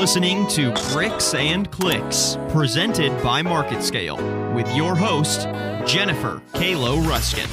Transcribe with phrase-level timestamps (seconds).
[0.00, 5.42] listening to Bricks and Clicks, presented by MarketScale, with your host,
[5.86, 7.46] Jennifer Kalo Ruskin.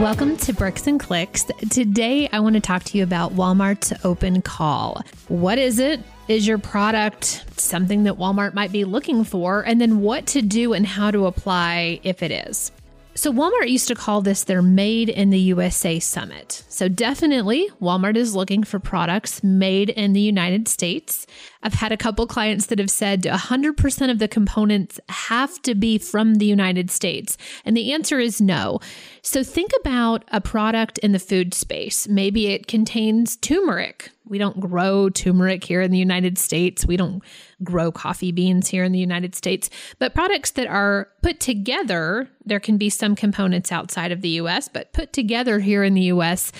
[0.00, 1.46] Welcome to Bricks and Clicks.
[1.68, 5.02] Today, I want to talk to you about Walmart's open call.
[5.26, 5.98] What is it?
[6.28, 9.62] Is your product something that Walmart might be looking for?
[9.62, 12.70] And then what to do and how to apply if it is.
[13.14, 16.64] So, Walmart used to call this their Made in the USA Summit.
[16.68, 21.26] So, definitely, Walmart is looking for products made in the United States.
[21.62, 25.98] I've had a couple clients that have said 100% of the components have to be
[25.98, 27.36] from the United States.
[27.66, 28.80] And the answer is no.
[29.20, 32.08] So, think about a product in the food space.
[32.08, 34.10] Maybe it contains turmeric.
[34.24, 36.86] We don't grow turmeric here in the United States.
[36.86, 37.22] We don't
[37.62, 39.68] grow coffee beans here in the United States.
[39.98, 44.68] But products that are put together, there can be some components outside of the US,
[44.68, 46.52] but put together here in the US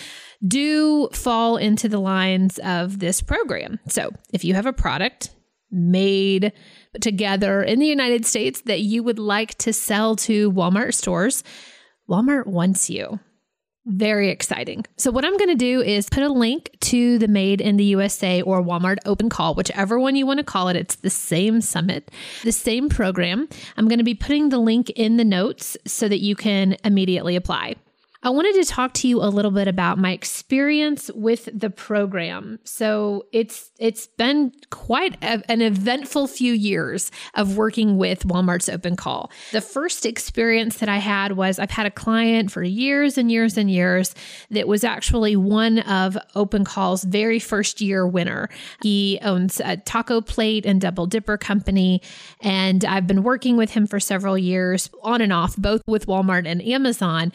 [0.46, 3.78] do fall into the lines of this program.
[3.88, 5.30] So if you have a product
[5.70, 6.52] made
[7.00, 11.42] together in the United States that you would like to sell to Walmart stores,
[12.08, 13.20] Walmart wants you.
[13.84, 14.84] Very exciting.
[14.96, 17.84] So, what I'm going to do is put a link to the Made in the
[17.84, 20.76] USA or Walmart Open Call, whichever one you want to call it.
[20.76, 22.08] It's the same summit,
[22.44, 23.48] the same program.
[23.76, 27.34] I'm going to be putting the link in the notes so that you can immediately
[27.34, 27.74] apply.
[28.24, 32.60] I wanted to talk to you a little bit about my experience with the program.
[32.62, 38.94] So it's it's been quite a, an eventful few years of working with Walmart's Open
[38.94, 39.32] Call.
[39.50, 43.58] The first experience that I had was I've had a client for years and years
[43.58, 44.14] and years
[44.50, 48.48] that was actually one of Open Call's very first year winner.
[48.82, 52.00] He owns a taco plate and double dipper company,
[52.40, 56.46] and I've been working with him for several years on and off, both with Walmart
[56.46, 57.32] and Amazon.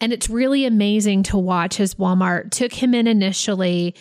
[0.00, 3.94] And it's really amazing to watch as Walmart took him in initially,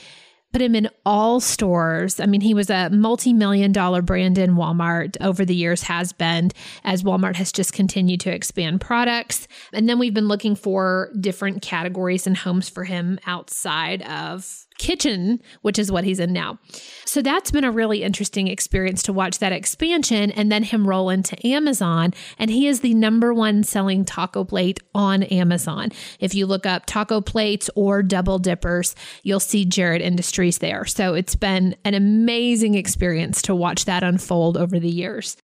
[0.54, 2.20] put him in all stores.
[2.20, 6.14] I mean, he was a multi million dollar brand in Walmart over the years, has
[6.14, 6.52] been,
[6.84, 9.48] as Walmart has just continued to expand products.
[9.74, 15.42] And then we've been looking for different categories and homes for him outside of kitchen,
[15.62, 16.60] which is what he's in now.
[17.06, 21.10] So that's been a really interesting experience to watch that expansion and then him roll
[21.10, 22.14] into Amazon.
[22.38, 25.90] And he is the number one selling taco plate on Amazon.
[26.20, 30.86] If you look up taco plates or double dippers, you'll see Jared Industries there.
[30.86, 35.38] So it's been an amazing experience to watch that unfold over the years.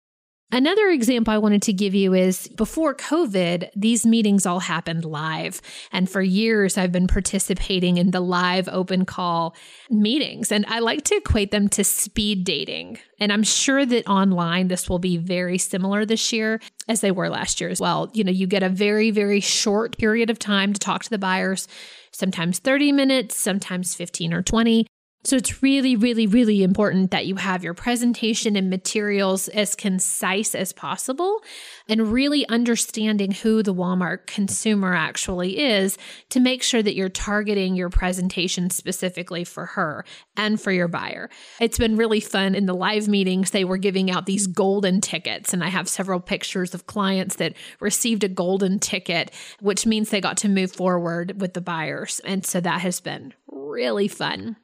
[0.54, 5.62] Another example I wanted to give you is before COVID, these meetings all happened live.
[5.92, 9.56] And for years, I've been participating in the live open call
[9.88, 10.52] meetings.
[10.52, 12.98] And I like to equate them to speed dating.
[13.18, 17.30] And I'm sure that online, this will be very similar this year as they were
[17.30, 18.10] last year as well.
[18.12, 21.16] You know, you get a very, very short period of time to talk to the
[21.16, 21.66] buyers,
[22.10, 24.86] sometimes 30 minutes, sometimes 15 or 20.
[25.24, 30.52] So it's really, really, really important that you have your presentation and materials as concise
[30.52, 31.40] as possible
[31.88, 35.96] and really understanding who the Walmart consumer actually is
[36.30, 40.04] to make sure that you're targeting your presentation specifically for her
[40.36, 41.30] and for your buyer.
[41.60, 43.52] It's been really fun in the live meetings.
[43.52, 47.54] They were giving out these golden tickets, and I have several pictures of clients that
[47.78, 52.20] received a golden ticket, which means they got to move forward with the buyers.
[52.24, 54.56] And so that has been really fun.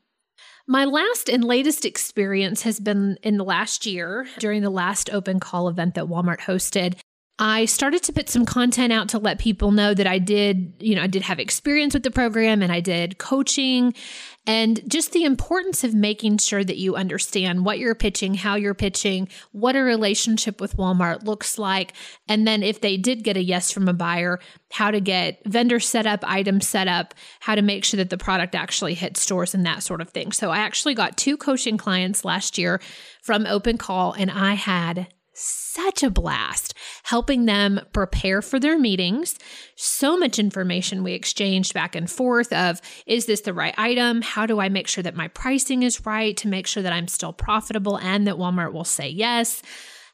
[0.71, 5.41] My last and latest experience has been in the last year during the last open
[5.41, 6.99] call event that Walmart hosted.
[7.41, 10.97] I started to put some content out to let people know that I did, you
[10.97, 13.94] know, I did have experience with the program and I did coaching
[14.44, 18.75] and just the importance of making sure that you understand what you're pitching, how you're
[18.75, 21.93] pitching, what a relationship with Walmart looks like.
[22.28, 24.41] And then if they did get a yes from a buyer,
[24.72, 28.19] how to get vendor set up, item set up, how to make sure that the
[28.19, 30.32] product actually hits stores and that sort of thing.
[30.32, 32.81] So I actually got two coaching clients last year
[33.22, 39.38] from Open Call and I had such a blast helping them prepare for their meetings.
[39.76, 44.22] So much information we exchanged back and forth of is this the right item?
[44.22, 47.08] How do I make sure that my pricing is right to make sure that I'm
[47.08, 49.62] still profitable and that Walmart will say yes?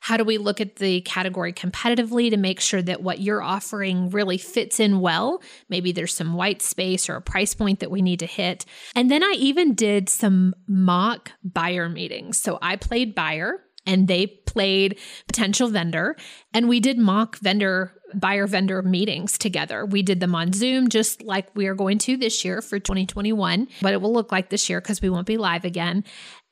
[0.04, 4.10] How do we look at the category competitively to make sure that what you're offering
[4.10, 5.40] really fits in well?
[5.70, 8.66] Maybe there's some white space or a price point that we need to hit.
[8.94, 12.38] And then I even did some mock buyer meetings.
[12.38, 16.16] So I played buyer and they played potential vendor
[16.52, 19.84] and we did mock vendor buyer vendor meetings together.
[19.84, 23.68] We did them on Zoom, just like we are going to this year for 2021,
[23.82, 26.04] but it will look like this year because we won't be live again.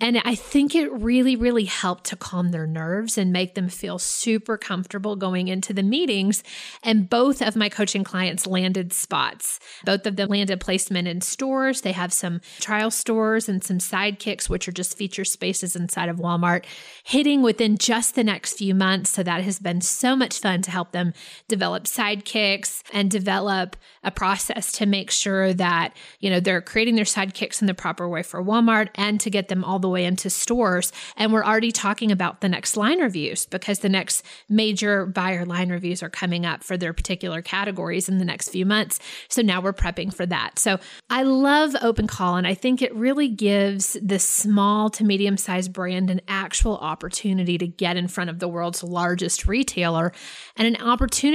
[0.02, 4.00] And I think it really, really helped to calm their nerves and make them feel
[4.00, 6.42] super comfortable going into the meetings.
[6.82, 9.60] And both of my coaching clients landed spots.
[9.84, 11.82] Both of them landed placement in stores.
[11.82, 16.16] They have some trial stores and some sidekicks, which are just feature spaces inside of
[16.16, 16.64] Walmart,
[17.04, 19.10] hitting within just the next few months.
[19.10, 21.12] So that has been so much fun to help them
[21.52, 27.04] develop sidekicks and develop a process to make sure that, you know, they're creating their
[27.04, 30.30] sidekicks in the proper way for Walmart and to get them all the way into
[30.30, 30.92] stores.
[31.14, 35.68] And we're already talking about the next line reviews because the next major buyer line
[35.68, 38.98] reviews are coming up for their particular categories in the next few months.
[39.28, 40.58] So now we're prepping for that.
[40.58, 40.78] So
[41.10, 45.74] I love Open Call, and I think it really gives this small to medium sized
[45.74, 50.12] brand an actual opportunity to get in front of the world's largest retailer
[50.56, 50.82] and an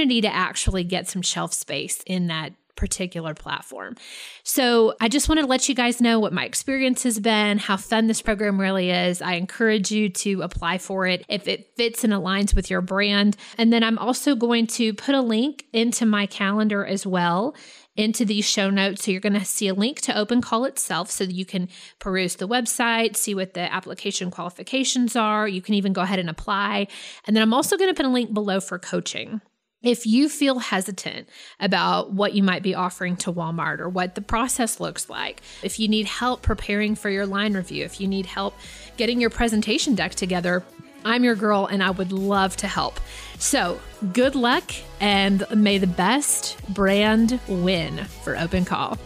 [0.08, 3.96] opportunity to actually get some shelf space in that particular platform.
[4.44, 7.76] So I just wanted to let you guys know what my experience has been, how
[7.76, 9.20] fun this program really is.
[9.20, 13.36] I encourage you to apply for it if it fits and aligns with your brand.
[13.58, 17.56] And then I'm also going to put a link into my calendar as well
[17.96, 19.04] into these show notes.
[19.04, 21.68] So you're going to see a link to Open Call itself so that you can
[21.98, 25.48] peruse the website, see what the application qualifications are.
[25.48, 26.86] You can even go ahead and apply.
[27.26, 29.40] And then I'm also going to put a link below for coaching.
[29.82, 31.28] If you feel hesitant
[31.60, 35.78] about what you might be offering to Walmart or what the process looks like, if
[35.78, 38.56] you need help preparing for your line review, if you need help
[38.96, 40.64] getting your presentation deck together,
[41.04, 42.98] I'm your girl and I would love to help.
[43.38, 43.80] So,
[44.12, 48.98] good luck and may the best brand win for Open Call.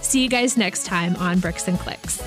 [0.00, 2.22] See you guys next time on Bricks and Clicks.